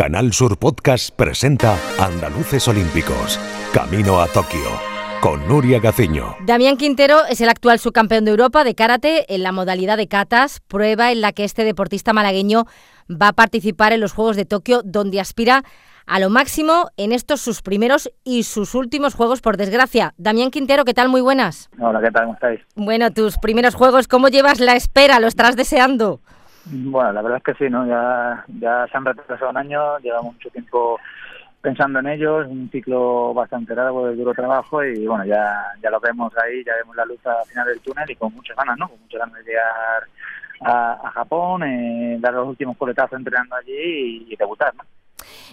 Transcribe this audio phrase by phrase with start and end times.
[0.00, 3.38] Canal Sur Podcast presenta Andaluces Olímpicos,
[3.70, 4.70] Camino a Tokio,
[5.20, 6.36] con Nuria Gaciño.
[6.46, 10.60] Damián Quintero es el actual subcampeón de Europa de karate en la modalidad de katas,
[10.60, 12.64] prueba en la que este deportista malagueño
[13.10, 15.64] va a participar en los Juegos de Tokio, donde aspira
[16.06, 20.14] a lo máximo en estos sus primeros y sus últimos Juegos, por desgracia.
[20.16, 21.10] Damián Quintero, ¿qué tal?
[21.10, 21.68] Muy buenas.
[21.78, 22.22] Hola, ¿qué tal?
[22.22, 22.60] ¿Cómo estáis?
[22.74, 25.20] Bueno, tus primeros Juegos, ¿cómo llevas la espera?
[25.20, 26.22] ¿Lo estarás deseando?
[26.72, 27.86] Bueno, la verdad es que sí, ¿no?
[27.86, 30.98] Ya, ya se han retrasado un año, llevamos mucho tiempo
[31.60, 36.00] pensando en ellos, un ciclo bastante largo de duro trabajo y bueno, ya, ya lo
[36.00, 38.88] vemos ahí, ya vemos la luz al final del túnel y con muchas ganas, ¿no?
[38.88, 40.08] Con muchas ganas de llegar
[40.62, 44.84] a, Japón, eh, dar los últimos coletazos entrenando allí y, debutar, ¿no?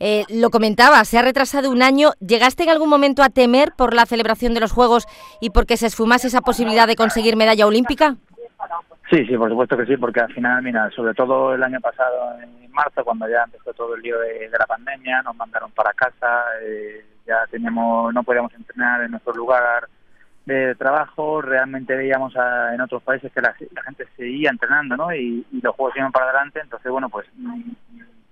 [0.00, 2.12] Eh, lo comentaba, se ha retrasado un año.
[2.20, 5.06] ¿Llegaste en algún momento a temer por la celebración de los Juegos
[5.40, 8.16] y porque se esfumase esa posibilidad de conseguir medalla olímpica?
[9.12, 12.34] Sí, sí, por supuesto que sí, porque al final, mira, sobre todo el año pasado,
[12.40, 16.44] en marzo, cuando ya empezó todo el lío de, la pandemia, nos mandaron para casa,
[16.62, 19.86] eh, ya teníamos, no podíamos entrenar en nuestro lugar
[20.46, 22.32] de trabajo, realmente veíamos
[22.72, 25.14] en otros países que la, gente seguía entrenando, ¿no?
[25.14, 27.26] Y, los juegos iban para adelante, entonces, bueno, pues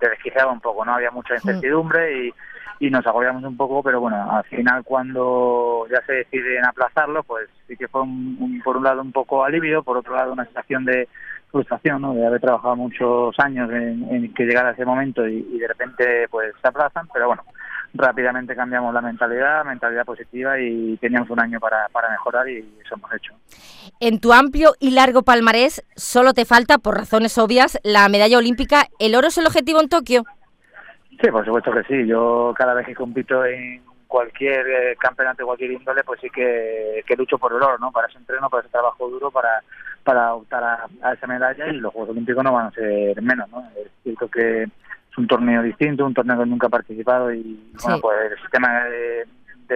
[0.00, 0.94] te desquiciaba un poco, ¿no?
[0.94, 2.34] Había mucha incertidumbre y
[2.80, 7.46] y nos agobiamos un poco, pero bueno, al final cuando ya se deciden aplazarlo, pues
[7.68, 8.02] sí que fue
[8.64, 11.06] por un lado un poco alivio, por otro lado una sensación de
[11.50, 12.14] frustración, ¿no?
[12.14, 16.68] de haber trabajado muchos años en, que llegara ese momento y, de repente pues se
[16.68, 17.44] aplazan, pero bueno,
[17.94, 22.94] rápidamente cambiamos la mentalidad, mentalidad positiva y teníamos un año para, para mejorar y eso
[22.94, 23.34] hemos hecho.
[24.00, 28.86] En tu amplio y largo palmarés solo te falta, por razones obvias, la medalla olímpica.
[28.98, 30.24] ¿El oro es el objetivo en Tokio?
[31.20, 32.06] Sí, por supuesto que sí.
[32.06, 37.04] Yo cada vez que compito en cualquier eh, campeonato de cualquier índole, pues sí que,
[37.16, 37.92] lucho por el oro, ¿no?
[37.92, 39.62] Para ese entreno, para ese trabajo duro, para,
[40.02, 43.62] para optar a, esa medalla y los Juegos Olímpicos no van a ser menos, ¿no?
[43.76, 44.66] Es cierto que
[45.10, 48.84] es un torneo distinto, un torneo que nunca he participado y, bueno, pues el sistema
[48.84, 49.26] de,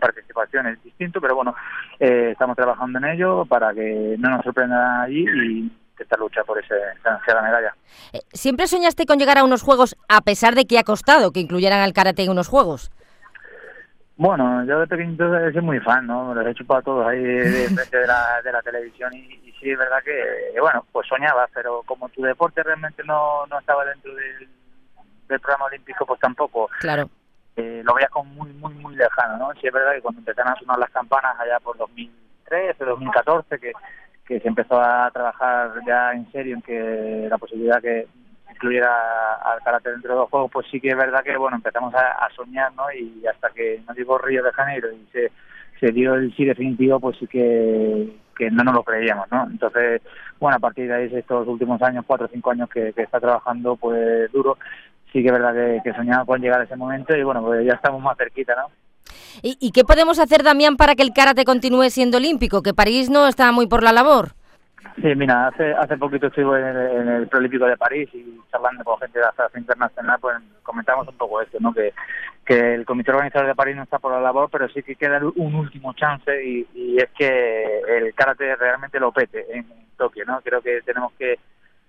[0.00, 1.54] participación es distinto, pero bueno,
[2.00, 6.58] eh, estamos trabajando en ello para que no nos sorprenda allí y esta lucha por
[6.58, 7.74] ese, esa medalla.
[8.12, 11.40] Eh, ¿Siempre soñaste con llegar a unos Juegos a pesar de que ha costado que
[11.40, 12.90] incluyeran al karate en unos Juegos?
[14.16, 15.16] Bueno, yo de pequeño
[15.52, 16.28] soy muy fan, ¿no?
[16.28, 17.68] Me los he chupado todos ahí de, de,
[18.06, 22.22] la, de la televisión y, sí, es verdad que, bueno, pues soñaba, pero como tu
[22.22, 24.48] deporte realmente no, no estaba dentro del,
[25.40, 26.68] programa olímpico, pues tampoco.
[26.80, 27.08] Claro.
[27.56, 29.52] Eh, lo veía como muy, muy, muy lejano, ¿no?
[29.60, 33.72] Sí, es verdad que cuando empezaron a sonar las campanas allá por 2013, 2014, que
[34.26, 38.06] que se empezó a trabajar ya en serio en que la posibilidad que
[38.50, 41.92] incluyera al karate dentro de los juegos, pues sí que es verdad que bueno empezamos
[41.94, 42.84] a, soñar, ¿no?
[42.92, 45.32] Y hasta que no llegó Río de Janeiro y se,
[45.80, 49.44] se dio el sí definitivo, pues sí que, que no nos lo creíamos, ¿no?
[49.50, 50.00] Entonces,
[50.38, 53.76] bueno, a partir de ahí, estos últimos años, cuatro o cinco años que, está trabajando,
[53.76, 54.56] pues duro,
[55.12, 57.64] sí que es verdad que, que soñaba con llegar a ese momento y bueno, pues
[57.66, 58.68] ya estamos más cerquita, ¿no?
[59.42, 62.62] ¿Y, qué podemos hacer, Damián, para que el karate continúe siendo olímpico?
[62.62, 64.32] Que París no está muy por la labor.
[64.96, 68.84] Sí, mira, hace hace poquito estuve en el, en el Prolímpico de París y charlando
[68.84, 71.72] con gente de la Federación Internacional, pues comentamos un poco esto, ¿no?
[71.72, 71.94] Que,
[72.44, 75.20] que el Comité Organizador de París no está por la labor, pero sí que queda
[75.36, 80.40] un último chance y, y es que el karate realmente lo pete en Tokio, ¿no?
[80.42, 81.38] Creo que tenemos que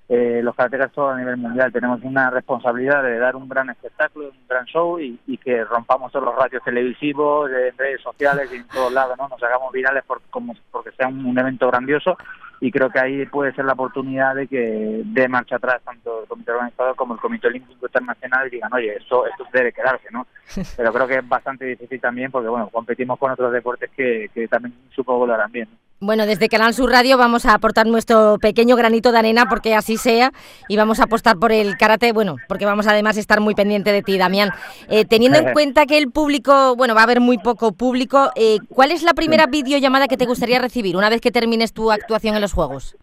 [0.09, 4.29] eh, los karatekas todos a nivel mundial tenemos una responsabilidad de dar un gran espectáculo,
[4.29, 8.67] un gran show y, que rompamos todos los radios televisivos, en redes sociales y en
[8.67, 9.27] todos lados, ¿no?
[9.27, 12.17] Nos hagamos virales por, como, porque sea un, evento grandioso
[12.61, 16.27] y creo que ahí puede ser la oportunidad de que dé marcha atrás tanto el
[16.27, 20.27] Comité Organizador como el Comité Olímpico Internacional y digan, oye, esto, esto debe quedarse, ¿no?
[20.77, 24.47] Pero creo que es bastante difícil también porque, bueno, competimos con otros deportes que, que
[24.47, 25.67] también supongo lo harán bien.
[26.03, 29.95] Bueno, desde Canal Sur Radio vamos a aportar nuestro pequeño granito de arena porque así
[29.95, 30.33] sea
[30.67, 33.93] y vamos a apostar por el karate, bueno, porque vamos además a estar muy pendiente
[33.93, 34.49] de ti, Damián.
[34.89, 38.57] Eh, teniendo en cuenta que el público, bueno, va a haber muy poco público, eh,
[38.67, 42.35] ¿cuál es la primera videollamada que te gustaría recibir una vez que termines tu actuación
[42.35, 42.97] en los Juegos?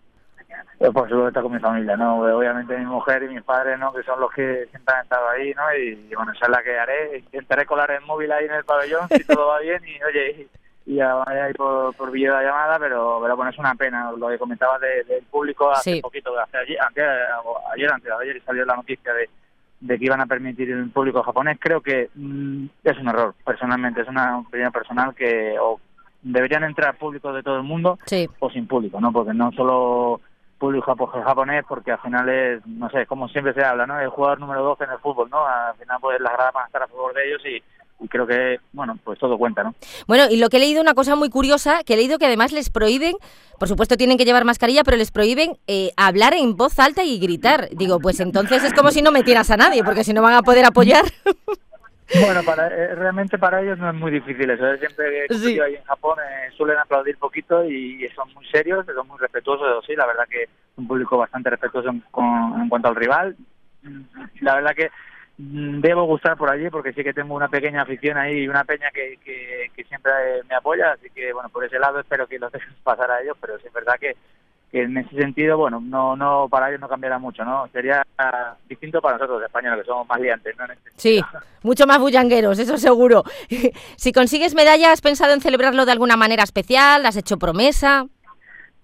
[0.77, 2.21] Pues por supuesto con mi familia, ¿no?
[2.21, 3.95] Obviamente mi mujer y mis padres, ¿no?
[3.95, 5.63] Que son los que siempre han estado ahí, ¿no?
[5.75, 7.19] Y, bueno, esa es la que haré.
[7.19, 10.49] Intentaré colar el móvil ahí en el pabellón si todo va bien y, oye,
[10.87, 14.79] y a ir por, por videollamada, pero, pero bueno, es una pena lo que comentaba
[14.79, 16.79] del público hace poquito, hace ayer,
[17.73, 19.29] ayer, antes ayer salió la noticia de,
[19.81, 21.59] de que iban a permitir el público japonés.
[21.61, 25.81] Creo que mm, es un error, personalmente, es una opinión personal que o
[26.23, 27.99] deberían entrar públicos de todo el mundo
[28.39, 29.13] o sin público, ¿no?
[29.13, 30.21] Porque no solo
[30.59, 30.95] público
[31.25, 33.99] japonés, porque al final es, no sé, como siempre se habla, ¿no?
[33.99, 35.47] El jugador número 12 en el fútbol, ¿no?
[35.47, 37.63] Al final pues las gradas van a estar a favor de ellos y
[38.09, 39.75] creo que, bueno, pues todo cuenta, ¿no?
[40.07, 42.53] Bueno, y lo que he leído, una cosa muy curiosa, que he leído que además
[42.53, 43.15] les prohíben,
[43.59, 47.19] por supuesto tienen que llevar mascarilla, pero les prohíben eh, hablar en voz alta y
[47.19, 47.69] gritar.
[47.73, 50.43] Digo, pues entonces es como si no metieras a nadie, porque si no van a
[50.43, 51.05] poder apoyar.
[52.13, 54.77] Bueno, para, eh, realmente para ellos no es muy difícil eso.
[54.79, 55.61] Siempre que sí.
[55.61, 59.85] ahí en Japón eh, suelen aplaudir poquito y, son muy serios, son muy respetuosos.
[59.87, 62.03] Sí, la verdad que un público bastante respetuoso en,
[62.61, 63.37] en cuanto al rival.
[64.41, 64.91] La verdad que
[65.43, 68.91] debo gustar por allí porque sí que tengo una pequeña afición ahí y una peña
[68.93, 70.13] que, que, que siempre
[70.49, 70.93] me apoya.
[70.93, 73.67] Así que, bueno, por ese lado espero que los dejes pasar a ellos, pero sí
[73.67, 74.17] es verdad que
[74.71, 77.69] que en ese sentido, bueno, no, no para ellos no cambiará mucho, ¿no?
[77.73, 78.07] Sería
[78.69, 80.65] distinto para nosotros, españoles, que somos más liantes, ¿no?
[80.65, 81.21] Este sí,
[81.63, 83.25] mucho más bullangueros, eso seguro.
[83.97, 87.05] si consigues medalla, ¿has pensado en celebrarlo de alguna manera especial?
[87.05, 88.07] ¿Has hecho promesa?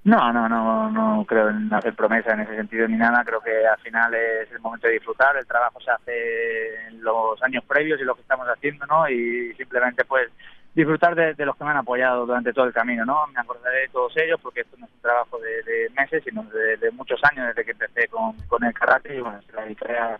[0.06, 3.24] No, no, no, no creo en hacer promesa en ese sentido ni nada.
[3.24, 5.36] Creo que al final es el momento de disfrutar.
[5.36, 9.08] El trabajo se hace en los años previos y lo que estamos haciendo, ¿no?
[9.08, 10.30] Y simplemente, pues,
[10.76, 13.26] disfrutar de, los que me han apoyado durante todo el camino, ¿no?
[13.34, 16.90] Me acordaré de todos ellos porque esto no es un trabajo de, meses, sino de,
[16.92, 20.18] muchos años desde que empecé con, el karate y bueno, se la dedicaré a,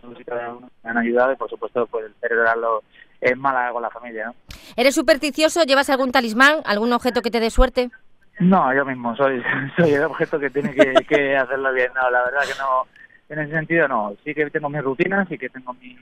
[0.00, 2.82] todos y cada que me han ayudado y por supuesto pues celebrarlo
[3.20, 4.34] en Málaga con la familia, ¿no?
[4.76, 5.62] ¿Eres supersticioso?
[5.64, 7.90] ¿Llevas algún talismán, algún objeto que te dé suerte?
[8.38, 9.42] No, yo mismo soy,
[9.76, 12.86] soy el objeto que tiene que, hacerlo bien, no, la verdad que no,
[13.28, 15.98] en ese sentido no, sí que tengo mis rutinas, sí que tengo mis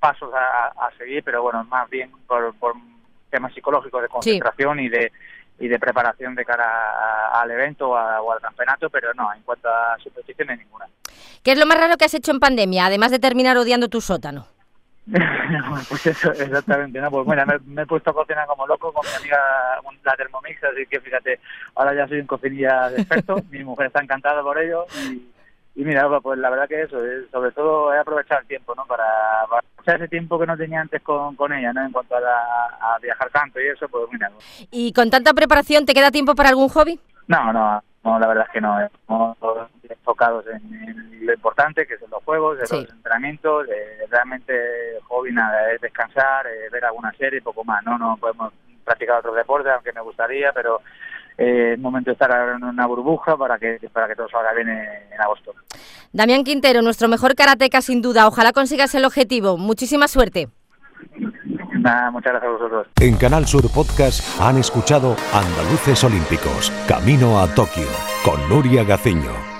[0.00, 2.54] pasos a, seguir, pero bueno, más bien por
[3.30, 5.12] temas psicológicos de concentración y de
[5.58, 9.96] y de preparación de cara al evento o, al campeonato, pero no, en cuanto a
[10.02, 10.86] supersticiones ninguna.
[11.42, 14.00] ¿Qué es lo más raro que has hecho en pandemia, además de terminar odiando tu
[14.00, 14.46] sótano?
[15.88, 17.10] pues eso, exactamente, ¿no?
[17.10, 19.38] Pues bueno, me, he puesto a cocinar como loco con mi amiga
[20.04, 21.40] la Thermomix, así que fíjate,
[21.74, 25.36] ahora ya soy un cocinilla de experto, mi mujer está encantada por ello y
[25.76, 26.96] y mira, pues la verdad que eso,
[27.30, 28.86] sobre todo he aprovechado el tiempo, ¿no?
[28.86, 29.04] Para,
[29.84, 31.84] para ese tiempo que no tenía antes con, con ella, ¿no?
[31.84, 34.30] En cuanto a, viajar tanto y eso, pues mira.
[34.70, 36.98] ¿Y con tanta preparación te queda tiempo para algún hobby?
[37.28, 38.80] No, no, no la verdad es que no.
[38.80, 39.36] Estamos
[40.06, 43.66] enfocados en, lo importante, que son los juegos, de los entrenamientos.
[44.08, 44.52] realmente
[45.08, 47.98] hobby nada, es descansar, ver alguna serie y poco más, ¿no?
[47.98, 48.52] No podemos
[48.84, 50.80] practicar otros deportes, aunque me gustaría, pero
[51.36, 54.68] eh, es momento de estar en una burbuja para que, para que todo salga bien
[54.68, 55.52] en, agosto.
[56.12, 58.28] Damián Quintero, nuestro mejor karateca sin duda.
[58.28, 59.58] Ojalá consigas el objetivo.
[59.58, 60.48] Muchísima suerte.
[61.80, 62.86] Nada, muchas gracias a vosotros.
[63.00, 67.88] En Canal Sur Podcast han escuchado Andaluces Olímpicos, Camino a Tokio,
[68.24, 69.55] con Nuria Gaciño.